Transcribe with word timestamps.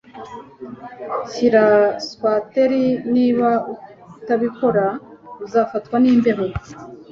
Shyira 1.31 1.65
swater 2.07 2.71
Niba 3.15 3.49
utabikora 3.73 4.85
uzafatwa 5.45 5.95
nimbeho 6.03 6.45